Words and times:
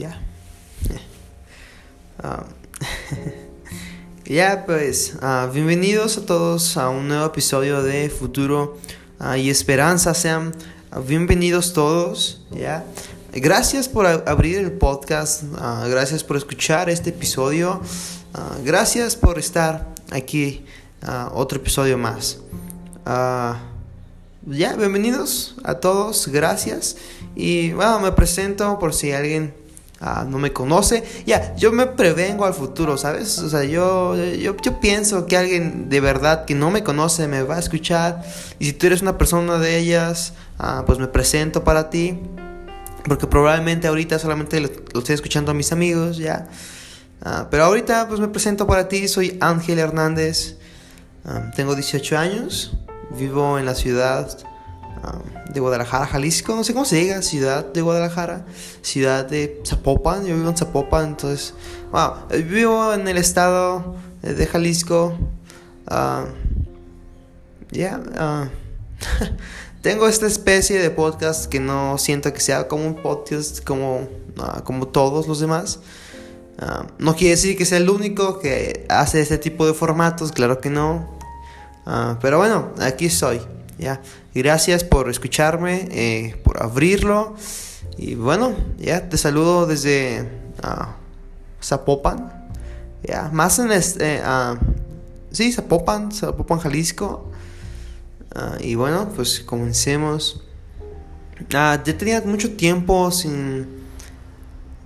ya. 0.00 0.18
Ah, 2.22 2.44
ya, 4.26 4.66
pues, 4.66 5.14
ah, 5.22 5.48
bienvenidos 5.50 6.18
a 6.18 6.26
todos 6.26 6.76
a 6.76 6.90
un 6.90 7.08
nuevo 7.08 7.24
episodio 7.24 7.82
de 7.82 8.10
Futuro 8.10 8.76
ah, 9.18 9.38
y 9.38 9.48
Esperanza. 9.48 10.12
Sean 10.12 10.52
bienvenidos 11.06 11.72
todos, 11.72 12.42
ya. 12.50 12.84
Gracias 13.32 13.88
por 13.88 14.04
abrir 14.06 14.58
el 14.58 14.72
podcast, 14.72 15.44
gracias 15.88 16.22
por 16.22 16.36
escuchar 16.36 16.90
este 16.90 17.08
episodio, 17.08 17.80
gracias 18.64 19.16
por 19.16 19.38
estar 19.38 19.88
aquí, 20.10 20.66
otro 21.32 21.58
episodio 21.58 21.96
más. 21.96 22.40
ya, 23.06 24.76
bienvenidos 24.76 25.54
a 25.64 25.76
todos, 25.76 26.28
gracias. 26.28 26.98
Y 27.34 27.72
bueno, 27.72 28.00
me 28.00 28.12
presento 28.12 28.78
por 28.78 28.92
si 28.92 29.12
alguien 29.12 29.54
Ah, 30.02 30.24
no 30.26 30.38
me 30.38 30.52
conoce. 30.52 31.04
Ya, 31.26 31.54
yo 31.56 31.72
me 31.72 31.86
prevengo 31.86 32.46
al 32.46 32.54
futuro, 32.54 32.96
¿sabes? 32.96 33.38
O 33.40 33.50
sea, 33.50 33.64
yo, 33.64 34.16
yo, 34.16 34.56
pienso 34.80 35.26
que 35.26 35.36
alguien 35.36 35.90
de 35.90 36.00
verdad 36.00 36.46
que 36.46 36.54
no 36.54 36.70
me 36.70 36.82
conoce 36.82 37.28
me 37.28 37.42
va 37.42 37.56
a 37.56 37.58
escuchar. 37.58 38.22
Y 38.58 38.66
si 38.66 38.72
tú 38.72 38.86
eres 38.86 39.02
una 39.02 39.18
persona 39.18 39.58
de 39.58 39.76
ellas, 39.76 40.32
ah, 40.58 40.84
pues 40.86 40.98
me 40.98 41.06
presento 41.06 41.64
para 41.64 41.90
ti. 41.90 42.18
Porque 43.04 43.26
probablemente 43.26 43.88
ahorita 43.88 44.18
solamente 44.18 44.60
lo, 44.60 44.68
estoy 44.68 45.14
escuchando 45.14 45.50
a 45.50 45.54
mis 45.54 45.70
amigos, 45.70 46.16
ya. 46.16 46.48
Ah, 47.22 47.48
pero 47.50 47.64
ahorita 47.64 48.08
pues 48.08 48.20
me 48.20 48.28
presento 48.28 48.66
para 48.66 48.88
ti. 48.88 49.06
Soy 49.06 49.36
Ángel 49.40 49.78
Hernández. 49.78 50.56
tengo 51.56 51.74
18 51.74 52.16
años. 52.16 52.72
Vivo 53.10 53.58
en 53.58 53.66
la 53.66 53.74
ciudad 53.74 54.49
de 55.52 55.60
Guadalajara, 55.60 56.06
Jalisco, 56.06 56.54
no 56.54 56.64
sé 56.64 56.72
cómo 56.72 56.84
se 56.84 56.96
diga, 56.96 57.22
ciudad 57.22 57.64
de 57.64 57.82
Guadalajara, 57.82 58.46
ciudad 58.82 59.24
de 59.24 59.60
Zapopan, 59.66 60.24
yo 60.24 60.36
vivo 60.36 60.48
en 60.48 60.56
Zapopan, 60.56 61.08
entonces, 61.08 61.54
wow, 61.90 62.12
vivo 62.48 62.92
en 62.94 63.08
el 63.08 63.18
estado 63.18 63.96
de 64.22 64.46
Jalisco, 64.46 65.14
uh, 65.90 66.26
ya, 67.70 68.00
ah, 68.16 68.48
tengo 69.82 70.06
esta 70.06 70.26
especie 70.26 70.78
de 70.78 70.90
podcast 70.90 71.46
que 71.46 71.58
no 71.58 71.98
siento 71.98 72.32
que 72.32 72.40
sea 72.40 72.68
como 72.68 72.86
un 72.86 72.96
podcast 72.96 73.64
como, 73.64 74.08
ah, 74.38 74.62
como 74.64 74.88
todos 74.88 75.26
los 75.26 75.40
demás. 75.40 75.80
no 76.98 77.16
quiere 77.16 77.30
decir 77.30 77.56
que 77.56 77.64
sea 77.64 77.78
el 77.78 77.88
único 77.88 78.38
que 78.38 78.86
hace 78.88 79.20
este 79.20 79.38
tipo 79.38 79.66
de 79.66 79.72
formatos, 79.72 80.30
claro 80.30 80.60
que 80.60 80.68
no. 80.68 81.08
pero 82.20 82.38
bueno, 82.38 82.72
aquí 82.78 83.06
estoy. 83.06 83.40
¿Ya? 83.80 84.02
Gracias 84.34 84.84
por 84.84 85.08
escucharme, 85.08 85.88
eh, 85.90 86.40
por 86.44 86.62
abrirlo. 86.62 87.34
Y 87.96 88.14
bueno, 88.14 88.54
ya 88.78 89.08
te 89.08 89.16
saludo 89.16 89.66
desde 89.66 90.22
uh, 90.62 90.84
Zapopan. 91.62 92.32
Ya, 93.02 93.30
más 93.32 93.58
en 93.58 93.72
este. 93.72 94.20
Uh, 94.20 94.56
sí, 95.30 95.52
Zapopan, 95.52 96.12
Zapopan, 96.12 96.58
Jalisco. 96.58 97.30
Ah, 98.34 98.56
y 98.60 98.74
bueno, 98.74 99.08
pues 99.16 99.40
comencemos. 99.40 100.42
ya 101.48 101.82
tenía 101.82 102.20
mucho 102.22 102.52
tiempo 102.52 103.10
sin. 103.10 103.80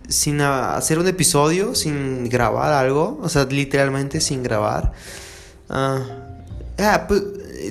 Sin 0.07 0.43
hacer 0.43 0.99
un 0.99 1.09
episodio, 1.09 1.75
sin 1.75 2.29
grabar 2.29 2.73
algo. 2.73 3.19
O 3.23 3.29
sea, 3.29 3.45
literalmente 3.47 4.21
sin 4.21 4.43
grabar. 4.43 4.93
Ah, 5.69 7.07
pues 7.09 7.23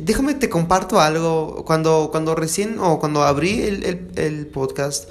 déjame 0.01 0.33
te 0.33 0.49
comparto 0.49 0.99
algo. 0.99 1.63
Cuando, 1.65 2.09
cuando 2.11 2.35
recién 2.35 2.77
o 2.79 2.99
cuando 2.99 3.23
abrí 3.23 3.61
el, 3.61 4.47
podcast, 4.47 5.09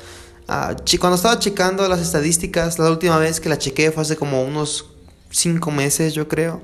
ah, 0.48 0.74
cuando 1.00 1.16
estaba 1.16 1.38
checando 1.38 1.86
las 1.88 2.00
estadísticas, 2.00 2.78
la 2.78 2.90
última 2.90 3.18
vez 3.18 3.40
que 3.40 3.48
la 3.48 3.58
chequé 3.58 3.90
fue 3.92 4.02
hace 4.02 4.16
como 4.16 4.42
unos 4.42 4.90
5 5.30 5.70
meses, 5.70 6.14
yo 6.14 6.28
creo. 6.28 6.60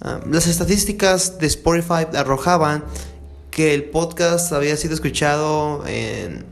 Ah, 0.00 0.20
las 0.30 0.46
estadísticas 0.46 1.38
de 1.38 1.46
Spotify 1.46 2.06
arrojaban 2.14 2.84
que 3.50 3.74
el 3.74 3.84
podcast 3.90 4.52
había 4.52 4.76
sido 4.76 4.94
escuchado 4.94 5.84
en, 5.86 6.44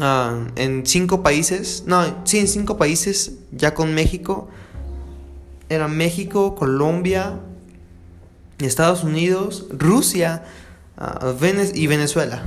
uh, 0.00 0.50
en 0.56 0.84
cinco 0.84 1.22
países. 1.22 1.84
No, 1.86 2.24
sí, 2.24 2.38
en 2.38 2.48
cinco 2.48 2.76
países, 2.76 3.34
ya 3.52 3.74
con 3.74 3.94
México. 3.94 4.48
Era 5.68 5.86
México, 5.86 6.56
Colombia, 6.56 7.38
Estados 8.66 9.04
Unidos, 9.04 9.66
Rusia 9.70 10.44
ah, 10.96 11.34
y 11.74 11.86
Venezuela. 11.86 12.42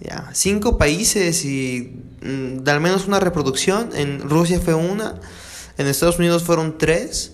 Ya, 0.00 0.30
cinco 0.32 0.78
países 0.78 1.44
y 1.44 2.00
mm, 2.22 2.58
de 2.58 2.70
al 2.70 2.80
menos 2.80 3.06
una 3.06 3.20
reproducción. 3.20 3.90
En 3.94 4.20
Rusia 4.28 4.60
fue 4.60 4.74
una, 4.74 5.20
en 5.76 5.86
Estados 5.86 6.18
Unidos 6.18 6.44
fueron 6.44 6.78
tres. 6.78 7.32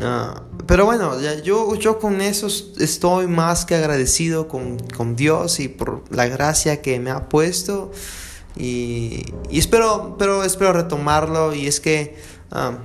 Ah, 0.00 0.42
pero 0.66 0.86
bueno, 0.86 1.20
ya, 1.20 1.40
yo, 1.42 1.74
yo 1.74 1.98
con 1.98 2.20
eso 2.20 2.46
estoy 2.78 3.26
más 3.26 3.66
que 3.66 3.74
agradecido 3.74 4.48
con, 4.48 5.16
Dios 5.16 5.60
y 5.60 5.68
por 5.68 6.04
la 6.10 6.26
gracia 6.26 6.80
que 6.82 6.98
me 7.00 7.10
ha 7.10 7.28
puesto. 7.28 7.90
Y, 8.56 9.24
espero, 9.50 10.16
pero 10.18 10.44
espero 10.44 10.72
retomarlo. 10.72 11.54
Y 11.54 11.66
es 11.66 11.80
que, 11.80 12.16
ah, 12.50 12.78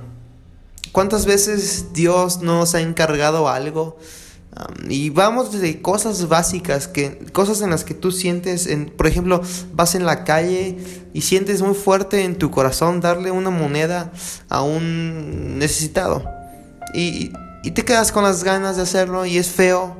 ¿cuántas 0.92 1.24
veces 1.24 1.92
Dios 1.92 2.42
nos 2.42 2.74
ha 2.74 2.80
encargado 2.80 3.48
algo? 3.48 3.98
Y 4.88 5.10
vamos 5.10 5.52
desde 5.52 5.80
cosas 5.80 6.28
básicas, 6.28 6.88
que, 6.88 7.18
cosas 7.32 7.60
en 7.60 7.70
las 7.70 7.84
que 7.84 7.94
tú 7.94 8.10
sientes, 8.10 8.66
en, 8.66 8.86
por 8.86 9.06
ejemplo, 9.06 9.42
vas 9.72 9.94
en 9.94 10.04
la 10.04 10.24
calle 10.24 10.78
y 11.12 11.20
sientes 11.20 11.62
muy 11.62 11.74
fuerte 11.74 12.24
en 12.24 12.36
tu 12.36 12.50
corazón 12.50 13.00
darle 13.00 13.30
una 13.30 13.50
moneda 13.50 14.10
a 14.48 14.62
un 14.62 15.58
necesitado. 15.58 16.24
Y, 16.94 17.32
y 17.62 17.70
te 17.72 17.84
quedas 17.84 18.10
con 18.10 18.24
las 18.24 18.42
ganas 18.42 18.76
de 18.76 18.82
hacerlo 18.82 19.26
y 19.26 19.38
es 19.38 19.48
feo. 19.48 19.96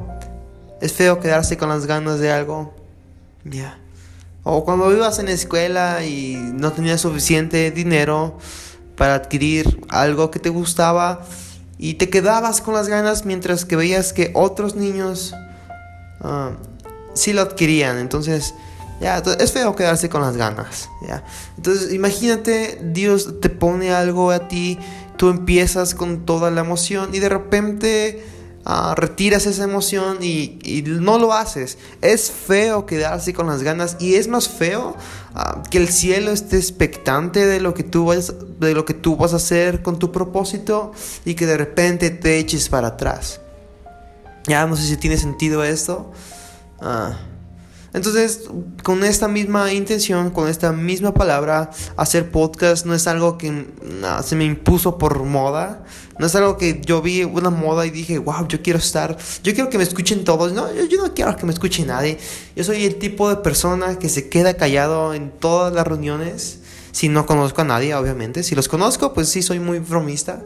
Es 0.80 0.92
feo 0.92 1.20
quedarse 1.20 1.56
con 1.56 1.68
las 1.68 1.86
ganas 1.86 2.18
de 2.18 2.32
algo. 2.32 2.74
Ya. 3.44 3.78
O 4.42 4.64
cuando 4.64 4.90
ibas 4.92 5.18
en 5.18 5.26
la 5.26 5.32
escuela 5.32 6.04
y 6.04 6.34
no 6.36 6.72
tenías 6.72 7.00
suficiente 7.00 7.70
dinero 7.70 8.38
para 8.96 9.14
adquirir 9.14 9.80
algo 9.88 10.30
que 10.30 10.38
te 10.38 10.48
gustaba 10.48 11.20
y 11.78 11.94
te 11.94 12.10
quedabas 12.10 12.60
con 12.60 12.74
las 12.74 12.88
ganas 12.88 13.24
mientras 13.24 13.64
que 13.64 13.76
veías 13.76 14.12
que 14.12 14.32
otros 14.34 14.74
niños 14.74 15.32
uh, 16.20 16.54
sí 17.14 17.32
lo 17.32 17.42
adquirían. 17.42 17.98
Entonces, 17.98 18.54
ya, 19.00 19.18
es 19.18 19.52
feo 19.52 19.76
quedarse 19.76 20.08
con 20.08 20.22
las 20.22 20.36
ganas. 20.36 20.88
¿ya? 21.06 21.24
Entonces, 21.56 21.92
imagínate, 21.92 22.80
Dios 22.82 23.40
te 23.40 23.48
pone 23.48 23.92
algo 23.92 24.32
a 24.32 24.48
ti, 24.48 24.78
tú 25.16 25.28
empiezas 25.28 25.94
con 25.94 26.26
toda 26.26 26.50
la 26.50 26.60
emoción 26.62 27.14
y 27.14 27.20
de 27.20 27.28
repente 27.28 28.24
Ah, 28.70 28.94
retiras 28.94 29.46
esa 29.46 29.64
emoción 29.64 30.18
y, 30.20 30.82
no 30.84 31.18
lo 31.18 31.32
haces. 31.32 31.78
Es 32.02 32.30
feo 32.30 32.84
quedarse 32.84 33.32
con 33.32 33.46
las 33.46 33.62
ganas 33.62 33.96
y 33.98 34.16
es 34.16 34.28
más 34.28 34.46
feo 34.46 34.94
ah, 35.34 35.62
que 35.70 35.78
el 35.78 35.88
cielo 35.88 36.32
esté 36.32 36.58
expectante 36.58 37.46
de 37.46 37.60
lo, 37.60 37.72
que 37.72 37.82
tú 37.82 38.04
vas, 38.04 38.34
de 38.60 38.74
lo 38.74 38.84
que 38.84 38.92
tú 38.92 39.16
vas 39.16 39.32
a 39.32 39.36
hacer 39.36 39.80
con 39.80 39.98
tu 39.98 40.12
propósito 40.12 40.92
y 41.24 41.34
que 41.34 41.46
de 41.46 41.56
repente 41.56 42.10
te 42.10 42.36
eches 42.36 42.68
para 42.68 42.88
atrás. 42.88 43.40
Ya 44.46 44.66
no 44.66 44.76
sé 44.76 44.82
si 44.86 44.98
tiene 44.98 45.16
sentido 45.16 45.64
esto. 45.64 46.12
Ah, 46.78 47.16
entonces, 47.94 48.42
con 48.82 49.02
esta 49.02 49.28
misma 49.28 49.72
intención, 49.72 50.30
con 50.30 50.48
esta 50.48 50.72
misma 50.72 51.14
palabra, 51.14 51.70
hacer 51.96 52.30
podcast 52.30 52.84
no 52.84 52.94
es 52.94 53.06
algo 53.06 53.38
que 53.38 53.66
se 54.24 54.36
me 54.36 54.44
impuso 54.44 54.98
por 54.98 55.22
moda. 55.24 55.84
No 56.18 56.26
es 56.26 56.34
algo 56.34 56.58
que 56.58 56.82
yo 56.84 57.00
vi 57.00 57.24
una 57.24 57.48
moda 57.48 57.86
y 57.86 57.90
dije, 57.90 58.18
wow, 58.18 58.46
yo 58.46 58.60
quiero 58.60 58.78
estar, 58.78 59.16
yo 59.42 59.54
quiero 59.54 59.70
que 59.70 59.78
me 59.78 59.84
escuchen 59.84 60.24
todos. 60.24 60.52
No, 60.52 60.72
yo, 60.74 61.02
no 61.02 61.14
quiero 61.14 61.34
que 61.36 61.46
me 61.46 61.52
escuche 61.52 61.86
nadie. 61.86 62.18
Yo 62.54 62.62
soy 62.62 62.84
el 62.84 62.96
tipo 62.96 63.30
de 63.30 63.36
persona 63.36 63.98
que 63.98 64.10
se 64.10 64.28
queda 64.28 64.54
callado 64.54 65.14
en 65.14 65.30
todas 65.30 65.72
las 65.72 65.86
reuniones. 65.86 66.60
Si 66.92 67.08
no 67.08 67.24
conozco 67.24 67.62
a 67.62 67.64
nadie, 67.64 67.94
obviamente. 67.94 68.42
Si 68.42 68.54
los 68.54 68.68
conozco, 68.68 69.14
pues 69.14 69.30
sí, 69.30 69.40
soy 69.40 69.60
muy 69.60 69.78
bromista. 69.78 70.42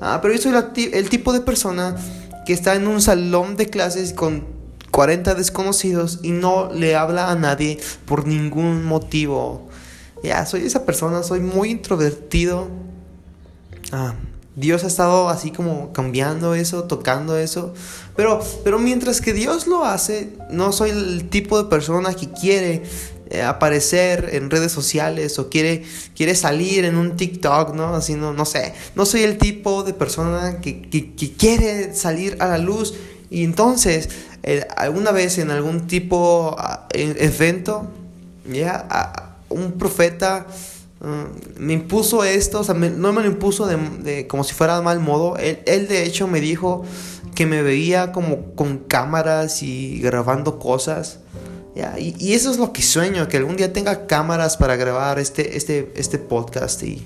Ah, 0.00 0.18
pero 0.20 0.34
yo 0.34 0.42
soy 0.42 0.52
el 0.92 1.08
tipo 1.08 1.32
de 1.32 1.40
persona 1.40 1.96
que 2.44 2.52
está 2.52 2.74
en 2.74 2.86
un 2.88 3.00
salón 3.00 3.56
de 3.56 3.70
clases 3.70 4.12
con 4.12 4.53
40 4.94 5.34
desconocidos 5.34 6.20
y 6.22 6.30
no 6.30 6.70
le 6.72 6.94
habla 6.94 7.28
a 7.28 7.34
nadie 7.34 7.80
por 8.06 8.28
ningún 8.28 8.84
motivo. 8.84 9.68
Ya, 10.22 10.46
soy 10.46 10.64
esa 10.64 10.86
persona, 10.86 11.24
soy 11.24 11.40
muy 11.40 11.72
introvertido. 11.72 12.68
Ah, 13.90 14.14
Dios 14.54 14.84
ha 14.84 14.86
estado 14.86 15.30
así 15.30 15.50
como 15.50 15.92
cambiando 15.92 16.54
eso, 16.54 16.84
tocando 16.84 17.36
eso. 17.36 17.74
Pero, 18.14 18.40
pero 18.62 18.78
mientras 18.78 19.20
que 19.20 19.32
Dios 19.32 19.66
lo 19.66 19.84
hace, 19.84 20.36
no 20.48 20.70
soy 20.70 20.90
el 20.90 21.28
tipo 21.28 21.60
de 21.60 21.68
persona 21.68 22.14
que 22.14 22.30
quiere 22.30 22.84
eh, 23.30 23.42
aparecer 23.42 24.28
en 24.34 24.48
redes 24.48 24.70
sociales 24.70 25.40
o 25.40 25.50
quiere, 25.50 25.82
quiere 26.14 26.36
salir 26.36 26.84
en 26.84 26.94
un 26.98 27.16
TikTok, 27.16 27.74
¿no? 27.74 27.96
Así, 27.96 28.14
no, 28.14 28.32
no 28.32 28.44
sé. 28.44 28.74
No 28.94 29.06
soy 29.06 29.24
el 29.24 29.38
tipo 29.38 29.82
de 29.82 29.92
persona 29.92 30.60
que, 30.60 30.82
que 30.82 31.32
quiere 31.36 31.96
salir 31.96 32.36
a 32.38 32.46
la 32.46 32.58
luz. 32.58 32.94
Y 33.28 33.42
entonces 33.42 34.08
eh, 34.46 34.68
alguna 34.76 35.10
vez 35.10 35.38
en 35.38 35.50
algún 35.50 35.86
tipo 35.86 36.54
de 36.54 36.62
ah, 36.62 36.86
evento, 36.92 37.88
ya, 38.46 39.38
un 39.48 39.72
profeta 39.72 40.46
uh, 41.00 41.58
me 41.58 41.72
impuso 41.72 42.24
esto, 42.24 42.60
o 42.60 42.64
sea, 42.64 42.74
no 42.74 43.12
me 43.14 43.22
lo 43.22 43.26
impuso 43.26 43.66
de, 43.66 44.26
como 44.26 44.44
si 44.44 44.52
fuera 44.52 44.82
mal 44.82 45.00
modo. 45.00 45.38
Él, 45.38 45.60
él, 45.64 45.88
de 45.88 46.04
hecho 46.04 46.28
me 46.28 46.42
dijo 46.42 46.84
que 47.34 47.46
me 47.46 47.62
veía 47.62 48.12
como 48.12 48.54
con 48.54 48.80
cámaras 48.80 49.62
y 49.62 50.00
grabando 50.00 50.58
cosas. 50.58 51.20
Y, 51.98 52.14
y, 52.18 52.34
eso 52.34 52.50
es 52.50 52.58
lo 52.58 52.70
que 52.72 52.82
sueño, 52.82 53.26
que 53.28 53.38
algún 53.38 53.56
día 53.56 53.72
tenga 53.72 54.06
cámaras 54.06 54.58
para 54.58 54.76
grabar 54.76 55.18
este, 55.18 55.56
este, 55.56 55.90
este 55.96 56.18
podcast. 56.18 56.82
Y 56.82 57.02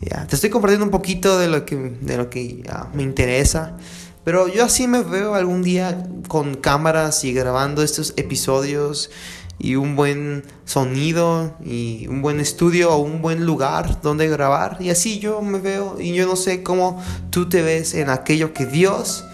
ya, 0.00 0.26
te 0.26 0.34
estoy 0.34 0.48
compartiendo 0.48 0.86
un 0.86 0.90
poquito 0.90 1.38
de 1.38 1.48
lo 1.48 1.66
que, 1.66 1.76
de 1.76 2.16
lo 2.16 2.30
que 2.30 2.64
me 2.94 3.02
interesa. 3.02 3.76
Pero 4.24 4.48
yo 4.48 4.64
así 4.64 4.88
me 4.88 5.02
veo 5.02 5.34
algún 5.34 5.62
día 5.62 6.06
con 6.28 6.54
cámaras 6.54 7.24
y 7.24 7.32
grabando 7.32 7.82
estos 7.82 8.14
episodios 8.16 9.10
y 9.58 9.76
un 9.76 9.96
buen 9.96 10.44
sonido 10.64 11.56
y 11.64 12.06
un 12.08 12.22
buen 12.22 12.40
estudio 12.40 12.92
o 12.92 12.98
un 12.98 13.22
buen 13.22 13.44
lugar 13.44 14.00
donde 14.00 14.28
grabar. 14.28 14.78
Y 14.80 14.90
así 14.90 15.18
yo 15.18 15.42
me 15.42 15.58
veo 15.58 16.00
y 16.00 16.14
yo 16.14 16.26
no 16.26 16.36
sé 16.36 16.62
cómo 16.62 17.02
tú 17.30 17.48
te 17.48 17.62
ves 17.62 17.94
en 17.94 18.08
aquello 18.08 18.52
que 18.52 18.66
Dios 18.66 19.24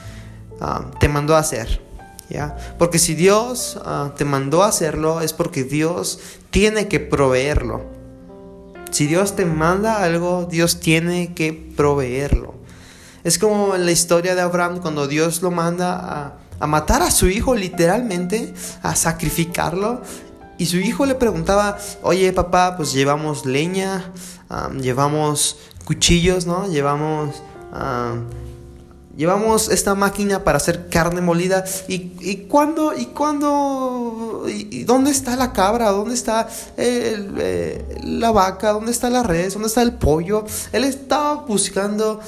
ah, 0.60 0.90
te 0.98 1.08
mandó 1.08 1.36
a 1.36 1.38
hacer. 1.38 1.80
¿ya? 2.28 2.56
Porque 2.78 2.98
si 2.98 3.14
Dios 3.14 3.80
ah, 3.84 4.12
te 4.16 4.24
mandó 4.24 4.62
a 4.62 4.68
hacerlo 4.68 5.20
es 5.20 5.32
porque 5.32 5.64
Dios 5.64 6.18
tiene 6.50 6.88
que 6.88 7.00
proveerlo. 7.00 7.84
Si 8.90 9.06
Dios 9.06 9.36
te 9.36 9.46
manda 9.46 10.02
algo, 10.02 10.48
Dios 10.50 10.80
tiene 10.80 11.32
que 11.32 11.52
proveerlo. 11.52 12.59
Es 13.24 13.38
como 13.38 13.76
la 13.76 13.90
historia 13.90 14.34
de 14.34 14.40
Abraham 14.40 14.80
cuando 14.80 15.06
Dios 15.06 15.42
lo 15.42 15.50
manda 15.50 15.94
a 15.96 16.40
a 16.60 16.66
matar 16.66 17.02
a 17.02 17.10
su 17.10 17.26
hijo 17.26 17.56
literalmente, 17.56 18.54
a 18.82 18.94
sacrificarlo. 18.94 20.02
Y 20.58 20.66
su 20.66 20.76
hijo 20.76 21.06
le 21.06 21.14
preguntaba, 21.14 21.78
oye 22.02 22.32
papá, 22.34 22.76
pues 22.76 22.92
llevamos 22.92 23.46
leña, 23.46 24.12
llevamos 24.80 25.56
cuchillos, 25.84 26.46
¿no? 26.46 26.68
Llevamos... 26.68 27.42
Llevamos 29.16 29.68
esta 29.68 29.94
máquina 29.94 30.44
para 30.44 30.56
hacer 30.56 30.88
carne 30.88 31.20
molida. 31.20 31.64
¿Y, 31.88 32.12
y 32.20 32.46
cuándo? 32.48 32.96
¿Y 32.96 33.06
cuándo? 33.06 34.46
¿Y 34.48 34.84
dónde 34.84 35.10
está 35.10 35.36
la 35.36 35.52
cabra? 35.52 35.90
¿Dónde 35.90 36.14
está 36.14 36.48
eh, 36.78 38.00
la 38.02 38.30
vaca? 38.30 38.72
¿Dónde 38.72 38.92
está 38.92 39.10
la 39.10 39.22
res? 39.22 39.52
¿Dónde 39.52 39.68
está 39.68 39.82
el 39.82 39.94
pollo? 39.94 40.46
Él 40.72 40.84
estaba 40.84 41.34
buscando 41.34 42.20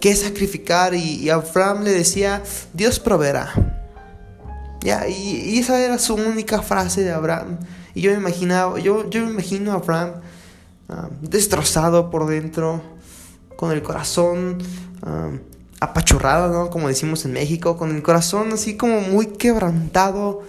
qué 0.00 0.16
sacrificar 0.16 0.94
y, 0.94 1.28
Abraham 1.30 1.84
le 1.84 1.92
decía, 1.92 2.42
Dios 2.72 2.98
proveerá. 2.98 3.52
Ya, 4.82 5.06
y, 5.08 5.58
esa 5.58 5.80
era 5.80 5.98
su 5.98 6.14
única 6.14 6.62
frase 6.62 7.02
de 7.02 7.12
Abraham. 7.12 7.58
Y 7.94 8.00
yo 8.00 8.10
me 8.12 8.18
imaginaba, 8.18 8.78
yo, 8.78 9.08
yo 9.10 9.24
me 9.24 9.32
imagino 9.32 9.72
a 9.72 9.74
Abraham 9.74 10.12
ah, 10.88 11.08
destrozado 11.20 12.10
por 12.10 12.26
dentro, 12.26 12.82
con 13.56 13.72
el 13.72 13.82
corazón 13.82 14.56
uh, 15.02 15.36
apachurrado, 15.80 16.50
¿no? 16.50 16.70
Como 16.70 16.88
decimos 16.88 17.26
en 17.26 17.32
México, 17.32 17.76
con 17.76 17.94
el 17.94 18.02
corazón 18.02 18.52
así 18.52 18.76
como 18.76 19.02
muy 19.02 19.26
quebrantado. 19.26 20.42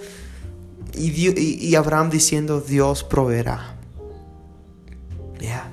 Y, 0.93 1.09
y, 1.09 1.75
Abraham 1.75 2.09
diciendo, 2.09 2.61
Dios 2.61 3.03
proveerá. 3.03 3.75
Ya. 5.39 5.71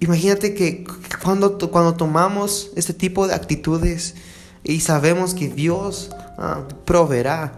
Imagínate 0.00 0.54
que 0.54 0.84
cuando, 1.24 1.58
cuando 1.70 1.94
tomamos 1.94 2.70
este 2.76 2.92
tipo 2.92 3.26
de 3.26 3.34
actitudes 3.34 4.14
y 4.62 4.80
sabemos 4.80 5.34
que 5.34 5.48
Dios 5.48 6.10
ah, 6.38 6.62
proveerá, 6.84 7.54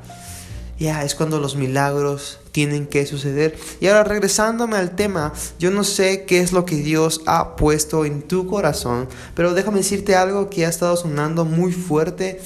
ya 0.79 1.03
es 1.05 1.15
cuando 1.15 1.41
los 1.41 1.57
milagros 1.57 2.39
tienen 2.53 2.87
que 2.87 3.07
suceder. 3.07 3.59
Y 3.81 3.89
ahora 3.89 4.05
regresándome 4.05 4.77
al 4.77 4.95
tema, 4.95 5.33
yo 5.59 5.71
no 5.71 5.85
sé 5.85 6.25
qué 6.25 6.41
es 6.41 6.53
lo 6.53 6.65
que 6.65 6.77
Dios 6.77 7.23
ha 7.27 7.57
puesto 7.57 8.05
en 8.05 8.23
tu 8.23 8.47
corazón, 8.47 9.09
pero 9.35 9.53
déjame 9.53 9.79
decirte 9.79 10.15
algo 10.15 10.49
que 10.49 10.65
ha 10.65 10.69
estado 10.69 10.97
sonando 10.97 11.45
muy 11.45 11.73
fuerte 11.73 12.41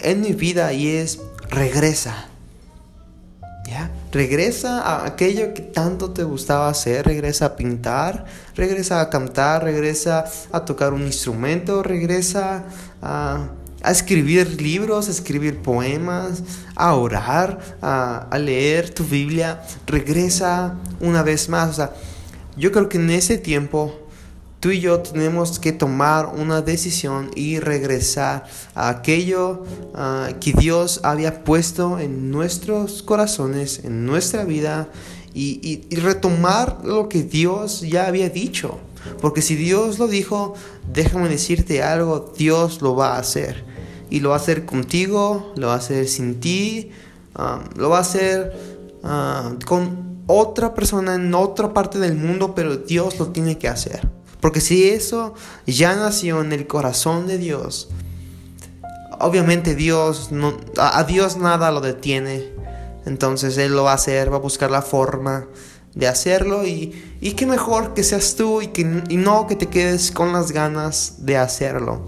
en 0.00 0.20
mi 0.22 0.32
vida 0.32 0.72
y 0.72 0.88
es 0.88 1.20
regresa. 1.50 2.28
¿Ya? 3.66 3.90
Regresa 4.12 4.80
a 4.80 5.06
aquello 5.06 5.52
que 5.54 5.62
tanto 5.62 6.10
te 6.10 6.24
gustaba 6.24 6.68
hacer, 6.68 7.06
regresa 7.06 7.46
a 7.46 7.56
pintar, 7.56 8.24
regresa 8.54 9.00
a 9.00 9.10
cantar, 9.10 9.64
regresa 9.64 10.24
a 10.50 10.64
tocar 10.64 10.92
un 10.92 11.02
instrumento, 11.02 11.82
regresa 11.82 12.64
a 13.02 13.48
a 13.82 13.90
escribir 13.90 14.60
libros, 14.60 15.08
a 15.08 15.10
escribir 15.10 15.58
poemas, 15.58 16.42
a 16.74 16.94
orar, 16.94 17.58
a, 17.80 18.36
leer 18.38 18.90
tu 18.90 19.04
Biblia, 19.04 19.62
regresa 19.86 20.74
una 21.00 21.22
vez 21.22 21.48
más. 21.48 21.70
O 21.70 21.72
sea, 21.74 21.92
yo 22.56 22.72
creo 22.72 22.88
que 22.88 22.98
en 22.98 23.10
ese 23.10 23.38
tiempo 23.38 24.07
tú 24.60 24.70
y 24.70 24.80
yo 24.80 25.00
tenemos 25.00 25.58
que 25.58 25.72
tomar 25.72 26.26
una 26.26 26.62
decisión 26.62 27.30
y 27.34 27.58
regresar 27.58 28.46
a 28.74 28.88
aquello 28.88 29.64
ah, 29.94 30.30
que 30.40 30.52
Dios 30.52 31.00
había 31.02 31.44
puesto 31.44 31.98
en 31.98 32.30
nuestros 32.30 33.02
corazones, 33.02 33.84
en 33.84 34.06
nuestra 34.06 34.44
vida, 34.44 34.88
y 35.40 35.86
retomar 35.94 36.80
lo 36.82 37.08
que 37.08 37.22
Dios 37.22 37.82
ya 37.82 38.08
había 38.08 38.28
dicho. 38.28 38.80
Porque 39.20 39.42
si 39.42 39.54
Dios 39.54 39.98
lo 39.98 40.08
dijo, 40.08 40.54
déjame 40.92 41.28
decirte 41.28 41.82
algo, 41.82 42.32
Dios 42.36 42.82
lo 42.82 42.94
va 42.94 43.16
a 43.16 43.18
hacer. 43.18 43.64
Y 44.10 44.20
lo 44.20 44.30
va 44.30 44.36
a 44.36 44.38
hacer 44.38 44.64
contigo, 44.64 45.52
lo 45.56 45.68
va 45.68 45.74
a 45.74 45.78
hacer 45.78 46.08
sin 46.08 46.40
ti, 46.40 46.90
um, 47.38 47.60
lo 47.76 47.90
va 47.90 47.98
a 47.98 48.00
hacer 48.00 48.52
uh, 49.02 49.64
con 49.64 50.22
otra 50.26 50.74
persona 50.74 51.14
en 51.14 51.34
otra 51.34 51.72
parte 51.72 51.98
del 51.98 52.14
mundo, 52.14 52.54
pero 52.54 52.76
Dios 52.76 53.18
lo 53.18 53.28
tiene 53.28 53.58
que 53.58 53.68
hacer. 53.68 54.17
Porque 54.40 54.60
si 54.60 54.88
eso 54.88 55.34
ya 55.66 55.96
nació 55.96 56.40
en 56.40 56.52
el 56.52 56.66
corazón 56.66 57.26
de 57.26 57.38
Dios, 57.38 57.88
obviamente 59.18 59.74
Dios 59.74 60.30
no, 60.30 60.56
a, 60.76 61.02
Dios 61.04 61.36
nada 61.36 61.70
lo 61.70 61.80
detiene. 61.80 62.52
Entonces 63.04 63.58
Él 63.58 63.72
lo 63.72 63.84
va 63.84 63.92
a 63.92 63.94
hacer, 63.94 64.32
va 64.32 64.36
a 64.36 64.40
buscar 64.40 64.70
la 64.70 64.82
forma 64.82 65.46
de 65.94 66.06
hacerlo 66.06 66.64
y, 66.66 67.16
y 67.20 67.32
qué 67.32 67.46
mejor 67.46 67.94
que 67.94 68.04
seas 68.04 68.36
tú 68.36 68.62
y, 68.62 68.68
que, 68.68 69.02
y 69.08 69.16
no 69.16 69.46
que 69.46 69.56
te 69.56 69.66
quedes 69.66 70.12
con 70.12 70.32
las 70.32 70.52
ganas 70.52 71.16
de 71.18 71.36
hacerlo. 71.36 72.02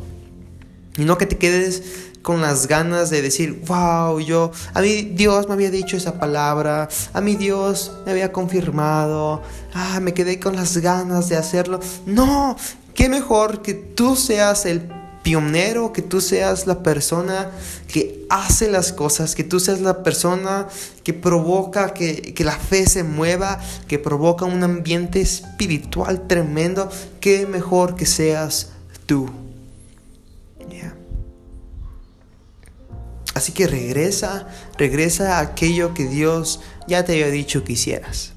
Y 0.96 1.04
no 1.04 1.18
que 1.18 1.26
te 1.26 1.38
quedes 1.38 2.09
con 2.22 2.40
las 2.40 2.67
ganas 2.67 3.11
de 3.11 3.22
decir, 3.22 3.62
wow, 3.67 4.20
yo, 4.20 4.52
a 4.75 4.81
mí 4.81 5.02
Dios 5.02 5.49
me 5.49 5.55
había 5.55 5.70
dicho 5.70 5.96
esa 5.96 6.19
palabra, 6.19 6.88
a 7.12 7.20
mí 7.20 7.37
Dios 7.37 7.93
me 8.05 8.12
había 8.12 8.32
confirmado, 8.32 9.42
ah, 9.73 10.00
me 10.00 10.12
quedé 10.12 10.38
con 10.38 10.56
las 10.56 10.76
ganas 10.78 11.28
de 11.28 11.37
hacerlo. 11.37 11.80
No, 12.06 12.56
qué 12.94 13.09
mejor 13.09 13.62
que 13.62 13.75
tú 13.75 14.16
seas 14.16 14.66
el 14.66 14.90
pionero, 15.23 15.92
que 15.92 16.02
tú 16.02 16.21
seas 16.21 16.66
la 16.66 16.83
persona 16.83 17.50
que 17.88 18.26
hace 18.30 18.71
las 18.71 18.92
cosas, 18.92 19.35
que 19.35 19.44
tú 19.44 19.61
seas 19.61 19.80
la 19.80 20.02
persona 20.02 20.68
que 21.04 21.12
provoca 21.12 21.92
que, 21.92 22.35
que 22.35 22.44
la 22.44 22.56
fe 22.56 22.87
se 22.87 23.02
mueva, 23.02 23.61
que 23.87 23.99
provoca 23.99 24.44
un 24.44 24.62
ambiente 24.62 25.21
espiritual 25.21 26.26
tremendo. 26.26 26.90
Qué 27.21 27.47
mejor 27.47 27.97
que 27.97 28.06
seas 28.06 28.71
tú. 29.06 29.28
Así 33.40 33.52
que 33.52 33.66
regresa, 33.66 34.47
regresa 34.76 35.38
a 35.38 35.40
aquello 35.40 35.94
que 35.94 36.06
Dios 36.06 36.61
ya 36.87 37.06
te 37.06 37.12
había 37.12 37.28
dicho 37.28 37.64
que 37.64 37.73
hicieras. 37.73 38.35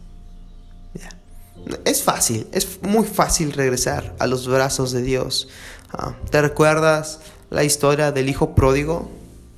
Es 1.83 2.03
fácil, 2.03 2.48
es 2.53 2.81
muy 2.81 3.05
fácil 3.05 3.51
regresar 3.51 4.15
a 4.17 4.27
los 4.27 4.48
brazos 4.48 4.93
de 4.93 5.01
Dios. 5.01 5.50
Ah, 5.91 6.15
¿Te 6.31 6.41
recuerdas 6.41 7.19
la 7.50 7.65
historia 7.65 8.13
del 8.13 8.29
hijo 8.29 8.55
pródigo? 8.55 9.12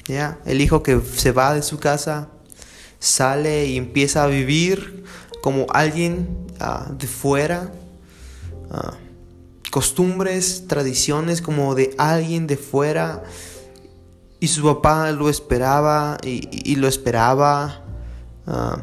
El 0.07 0.61
hijo 0.61 0.81
que 0.81 0.99
se 1.15 1.31
va 1.31 1.53
de 1.53 1.61
su 1.61 1.77
casa, 1.77 2.27
sale 2.97 3.67
y 3.67 3.77
empieza 3.77 4.23
a 4.23 4.27
vivir 4.27 5.05
como 5.43 5.67
alguien 5.69 6.27
ah, 6.59 6.87
de 6.89 7.05
fuera. 7.05 7.71
Ah, 8.71 8.95
costumbres, 9.69 10.63
tradiciones 10.67 11.43
como 11.43 11.75
de 11.75 11.93
alguien 11.99 12.47
de 12.47 12.57
fuera 12.57 13.21
y 14.45 14.47
su 14.47 14.63
papá 14.63 15.11
lo 15.11 15.27
esperaba 15.27 16.19
y, 16.23 16.75
lo 16.75 16.87
esperaba. 16.87 17.81
Ah, 18.45 18.77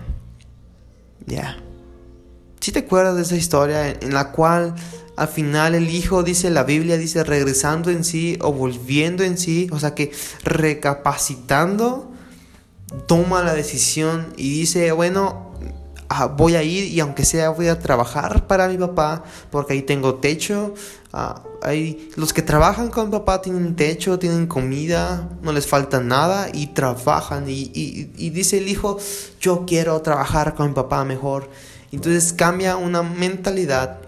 ya. 1.27 1.57
Si 2.61 2.73
te 2.73 2.81
acuerdas 2.81 3.15
de 3.15 3.23
esa 3.23 3.37
historia 3.37 3.91
en, 3.91 4.13
la 4.13 4.33
cual 4.33 4.75
al 5.17 5.29
final 5.29 5.77
el 5.77 5.89
hijo 5.89 6.25
dice, 6.25 6.51
la 6.51 6.65
Biblia 6.65 6.99
dice, 6.99 7.23
regresando 7.23 7.91
en 7.91 8.03
sí 8.03 8.37
o 8.41 8.53
volviendo 8.53 9.23
en 9.23 9.39
sí, 9.39 9.69
o 9.71 9.79
sea 9.79 9.95
que 9.95 10.11
recapacitando, 10.43 12.11
toma 13.07 13.45
la 13.45 13.55
decisión 13.55 14.33
y 14.37 14.51
dice, 14.51 14.91
bueno, 14.91 15.53
Ah, 16.15 16.27
voy 16.27 16.57
a 16.57 16.63
ir 16.63 16.93
y 16.93 17.01
aunque 17.01 17.25
sea 17.25 17.49
voy 17.49 17.69
a 17.69 17.79
trabajar 17.79 18.47
para 18.47 18.69
mi 18.69 18.77
papá 18.77 19.25
porque 19.51 19.73
ahí 19.73 19.81
tengo 19.81 20.17
techo. 20.17 20.75
Ah, 21.11 21.43
los 22.17 22.33
que 22.33 22.43
trabajan 22.43 22.91
con 22.91 23.11
papá 23.11 23.43
tienen 23.43 23.77
techo, 23.77 24.19
tienen 24.19 24.47
comida, 24.47 25.29
no 25.43 25.53
les 25.53 25.67
falta 25.67 26.01
nada 26.01 26.49
y 26.53 26.69
trabajan. 26.69 27.49
Y, 27.49 27.71
y 27.75 28.31
dice 28.31 28.59
el 28.59 28.69
hijo, 28.69 28.99
yo 29.41 29.65
quiero 29.67 30.01
trabajar 30.03 30.55
con 30.55 30.75
papá 30.75 31.05
mejor. 31.05 31.51
Entonces 31.93 32.33
cambia 32.33 32.77
una 32.77 33.03
mentalidad 33.03 34.01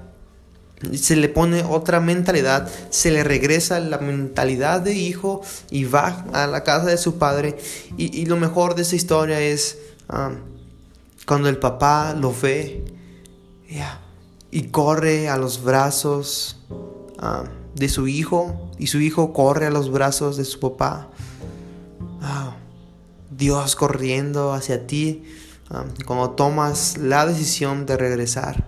se 0.92 1.16
le 1.16 1.28
pone 1.28 1.62
otra 1.64 2.00
mentalidad, 2.00 2.68
se 2.90 3.10
le 3.10 3.24
regresa 3.24 3.80
la 3.80 3.98
mentalidad 3.98 4.80
de 4.80 4.94
hijo 4.94 5.42
y 5.70 5.84
va 5.84 6.26
a 6.32 6.46
la 6.46 6.62
casa 6.62 6.86
de 6.86 6.98
su 6.98 7.16
padre. 7.16 7.56
Y, 7.96 8.26
lo 8.26 8.36
mejor 8.36 8.74
de 8.74 8.82
esa 8.82 8.96
historia 8.96 9.40
es 9.40 9.78
um, 10.12 10.36
cuando 11.26 11.48
el 11.48 11.58
papá 11.58 12.14
lo 12.14 12.34
ve 12.34 12.84
y 14.50 14.62
corre 14.64 15.28
a 15.28 15.36
los 15.36 15.62
brazos 15.62 16.63
um, 17.24 17.48
de 17.74 17.88
su 17.88 18.06
hijo 18.06 18.70
y 18.78 18.86
su 18.86 19.00
hijo 19.00 19.32
corre 19.32 19.66
a 19.66 19.70
los 19.70 19.90
brazos 19.90 20.36
de 20.36 20.44
su 20.44 20.60
papá. 20.60 21.08
Dios 23.30 23.74
corriendo 23.74 24.52
hacia 24.52 24.86
ti 24.86 25.24
um, 25.70 25.88
cuando 26.06 26.30
tomas 26.30 26.98
la 26.98 27.26
decisión 27.26 27.84
de 27.84 27.96
regresar. 27.96 28.64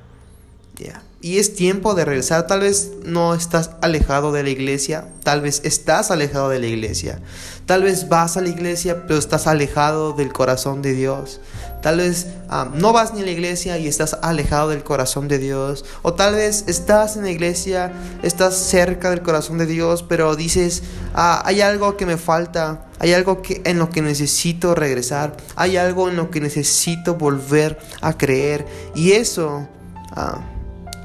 Y 1.23 1.39
es 1.39 1.57
tiempo 1.57 1.95
de 1.95 2.05
regresar. 2.05 2.47
Tal 2.47 2.61
vez 2.61 2.93
no 3.05 3.35
estás 3.35 3.71
alejado 3.81 4.33
de 4.33 4.43
la 4.43 4.51
iglesia. 4.51 5.09
Tal 5.25 5.41
vez 5.41 5.63
estás 5.65 6.11
alejado 6.11 6.51
de 6.51 6.61
la 6.61 6.67
iglesia. 6.67 7.21
Tal 7.65 7.83
vez 7.83 8.09
vas 8.09 8.37
a 8.37 8.43
la 8.43 8.49
iglesia, 8.51 9.07
pero 9.07 9.19
estás 9.19 9.47
alejado 9.47 10.13
del 10.13 10.33
corazón 10.33 10.83
de 10.83 10.93
Dios. 10.93 11.41
Tal 11.87 11.99
vez 11.99 12.26
ah, 12.49 12.69
no 12.75 12.93
vas 12.93 13.14
ni 13.14 13.21
a 13.21 13.25
la 13.25 13.31
iglesia 13.31 13.78
y 13.78 13.87
estás 13.87 14.19
alejado 14.21 14.71
del 14.71 14.83
corazón 14.83 15.28
de 15.28 15.38
Dios. 15.38 15.85
O 16.02 16.14
tal 16.14 16.35
vez 16.35 16.64
estás 16.66 17.16
en 17.16 17.23
la 17.23 17.31
iglesia, 17.31 17.93
estás 18.25 18.57
cerca 18.57 19.11
del 19.11 19.23
corazón 19.23 19.57
de 19.57 19.66
Dios, 19.66 20.02
pero 20.02 20.35
dices, 20.35 20.83
ah, 21.14 21.40
hay 21.45 21.61
algo 21.61 21.97
que 21.97 22.05
me 22.05 22.16
falta. 22.16 22.88
Hay 22.99 23.12
algo 23.12 23.40
que, 23.40 23.62
en 23.64 23.78
lo 23.78 23.88
que 23.88 24.02
necesito 24.02 24.75
regresar. 24.75 25.37
Hay 25.55 25.76
algo 25.76 26.09
en 26.09 26.16
lo 26.16 26.28
que 26.28 26.40
necesito 26.40 27.14
volver 27.14 27.78
a 28.00 28.19
creer. 28.19 28.66
Y 28.97 29.12
eso... 29.12 29.69
Ah, 30.11 30.40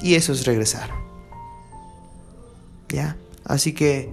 y 0.02 0.16
eso 0.16 0.34
es 0.34 0.48
regresar. 0.48 0.90
¿Ya? 2.90 3.18
Así 3.46 3.74
que 3.74 4.10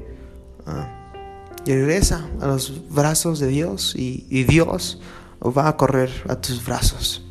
regresa 1.75 2.28
a 2.40 2.46
los 2.46 2.88
brazos 2.90 3.38
de 3.40 3.48
Dios 3.48 3.94
y, 3.96 4.44
Dios 4.44 5.00
va 5.42 5.68
a 5.68 5.76
correr 5.76 6.11
a 6.28 6.37
tus 6.37 6.64
brazos. 6.64 7.23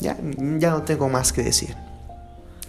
Ya, 0.00 0.16
ya 0.58 0.70
no 0.70 0.82
tengo 0.82 1.08
más 1.08 1.32
que 1.32 1.42
decir. 1.42 1.74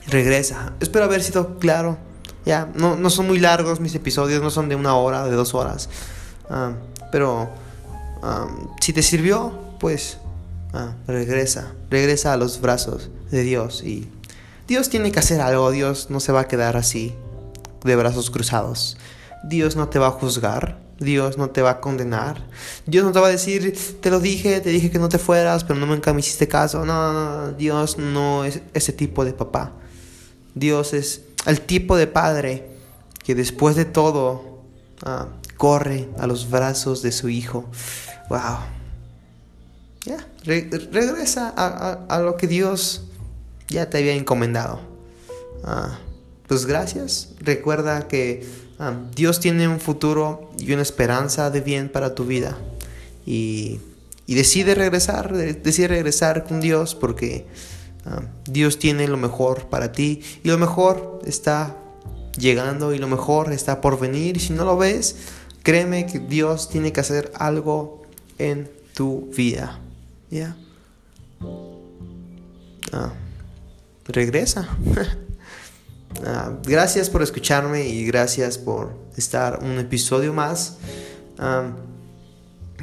Regresa. 0.08 0.74
Espero 0.80 1.06
haber 1.06 1.22
sido 1.22 1.60
claro. 1.60 1.98
Ya, 2.46 2.70
no, 2.76 2.96
no 2.96 3.10
son 3.10 3.28
muy 3.28 3.40
largos 3.40 3.80
mis 3.82 3.94
episodios, 3.96 4.42
no 4.42 4.50
son 4.50 4.70
de 4.70 4.76
una 4.76 4.96
hora, 4.96 5.26
de 5.26 5.36
dos 5.36 5.54
horas. 5.54 5.90
Ah, 6.50 6.74
pero 7.12 7.50
ah, 8.24 8.48
si 8.80 8.94
te 8.94 9.04
sirvió, 9.04 9.52
pues 9.80 10.18
Ah, 10.74 10.96
regresa, 11.08 11.74
regresa 11.90 12.34
a 12.34 12.38
los 12.38 12.60
brazos 12.60 13.10
de 13.32 13.42
Dios 13.42 13.84
y 13.84 14.10
Dios 14.68 14.90
tiene 14.90 15.12
que 15.12 15.20
hacer 15.20 15.40
algo, 15.40 15.72
Dios 15.72 16.10
no 16.10 16.20
se 16.20 16.34
va 16.34 16.42
a 16.42 16.48
quedar 16.48 16.76
así, 16.76 17.16
de 17.86 17.96
brazos 17.96 18.30
cruzados. 18.30 18.98
Dios 19.46 19.78
no 19.78 19.88
te 19.88 19.98
va 19.98 20.08
a 20.08 20.12
juzgar, 20.12 20.78
Dios 21.00 21.38
no 21.38 21.50
te 21.50 21.62
va 21.62 21.72
a 21.72 21.82
condenar, 21.82 22.44
Dios 22.86 23.06
no 23.06 23.12
te 23.12 23.20
va 23.20 23.28
a 23.28 23.32
decir, 23.32 23.78
te 24.02 24.10
lo 24.10 24.20
dije, 24.20 24.62
te 24.62 24.70
dije 24.70 24.90
que 24.90 25.00
no 25.00 25.10
te 25.10 25.18
fueras, 25.18 25.64
pero 25.64 25.80
nunca 25.86 26.14
me 26.14 26.20
hiciste 26.20 26.48
caso. 26.48 26.86
No, 26.86 27.14
no, 27.14 27.52
Dios 27.54 27.98
no 27.98 28.46
es 28.46 28.62
ese 28.74 28.94
tipo 28.94 29.26
de 29.26 29.34
papá. 29.34 29.74
Dios 30.56 30.94
es 30.94 31.22
el 31.46 31.62
tipo 31.62 31.98
de 31.98 32.08
padre 32.08 32.70
que 33.24 33.36
después 33.36 33.76
de 33.76 33.86
todo 33.86 34.64
ah, 35.04 35.28
corre 35.58 36.10
a 36.18 36.28
los 36.28 36.50
brazos 36.50 37.02
de 37.02 37.12
su 37.12 37.30
hijo. 37.30 37.66
Wow 38.30 38.78
regresa 40.46 41.54
a, 41.56 42.20
lo 42.20 42.38
que 42.38 42.48
Dios 42.48 43.04
ya 43.68 43.90
te 43.90 43.98
había 43.98 44.14
encomendado. 44.14 44.80
Ah, 45.64 46.00
pues 46.48 46.66
gracias. 46.66 47.30
Recuerda 47.40 48.08
que 48.08 48.46
ah, 48.80 48.96
Dios 49.16 49.40
tiene 49.40 49.68
un 49.68 49.80
futuro 49.80 50.50
y 50.58 50.72
una 50.72 50.82
esperanza 50.82 51.50
de 51.52 51.62
bien 51.62 51.90
para 51.90 52.16
tu 52.16 52.26
vida. 52.26 52.58
Y, 53.26 53.80
decide 54.28 54.76
regresar, 54.76 55.34
decide 55.34 55.88
regresar 55.88 56.46
con 56.46 56.60
Dios 56.60 56.96
porque 56.96 57.46
ah, 58.06 58.22
Dios 58.46 58.80
tiene 58.80 59.08
lo 59.08 59.18
mejor 59.18 59.68
para 59.68 59.92
ti 59.92 60.22
y 60.44 60.48
lo 60.48 60.58
mejor 60.58 61.20
está 61.26 61.78
llegando 62.38 62.94
y 62.94 62.98
lo 62.98 63.08
mejor 63.08 63.52
está 63.52 63.82
por 63.82 64.00
venir. 64.00 64.38
Y 64.38 64.40
si 64.40 64.54
no 64.54 64.64
lo 64.64 64.78
ves, 64.78 65.18
créeme 65.64 66.06
que 66.06 66.20
Dios 66.20 66.70
tiene 66.70 66.94
que 66.94 67.02
hacer 67.02 67.32
algo 67.36 68.04
en 68.38 68.70
tu 68.94 69.30
vida. 69.36 69.80
Ya. 70.30 70.56
Ah, 72.94 73.14
regresa. 74.08 74.70
Ah, 76.26 76.52
gracias 76.64 77.10
por 77.10 77.22
escucharme 77.22 77.88
y 77.88 78.06
gracias 78.06 78.58
por 78.58 78.92
estar 79.16 79.60
un 79.64 79.78
episodio 79.80 80.34
más. 80.34 80.78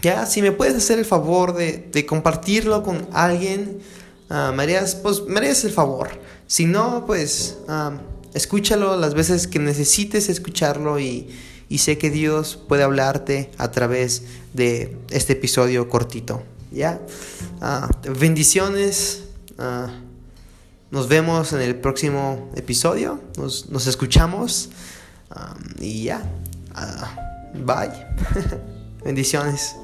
Ya, 0.02 0.26
si 0.26 0.42
me 0.42 0.52
puedes 0.52 0.76
hacer 0.76 0.98
el 0.98 1.04
favor 1.04 1.54
de, 1.54 2.06
compartirlo 2.06 2.82
con 2.82 3.08
alguien, 3.12 3.80
pues 5.02 5.22
me 5.26 5.50
el 5.50 5.72
favor. 5.72 6.10
Si 6.46 6.66
no, 6.66 7.04
pues 7.06 7.58
escúchalo 8.34 8.96
las 8.96 9.14
veces 9.14 9.46
que 9.46 9.58
necesites 9.58 10.28
escucharlo 10.28 10.98
y, 11.00 11.30
sé 11.78 11.98
que 11.98 12.10
Dios 12.10 12.56
puede 12.68 12.84
hablarte 12.84 13.50
a 13.58 13.72
través 13.72 14.22
de 14.52 14.96
este 15.10 15.32
episodio 15.32 15.88
cortito. 15.88 16.42
¿ya? 16.70 17.00
Ah, 17.60 17.88
bendiciones. 18.18 19.24
Nos 20.90 21.08
vemos 21.08 21.52
en 21.52 21.60
el 21.60 21.76
próximo 21.76 22.50
episodio. 22.56 23.20
Nos, 23.36 23.86
escuchamos. 23.86 24.70
Ah, 25.30 25.54
y 25.80 26.04
ya. 26.04 26.22
bye. 27.54 27.90
bendiciones. 29.04 29.76